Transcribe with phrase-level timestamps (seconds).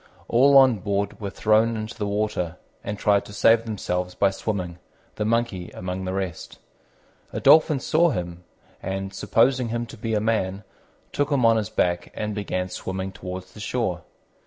[0.27, 4.79] All on board were thrown into the water, and tried to save themselves by swimming,
[5.17, 6.57] the Monkey among the rest.
[7.31, 8.43] A Dolphin saw him,
[8.81, 10.63] and, supposing him to be a man,
[11.11, 14.01] took him on his back and began swimming towards the shore.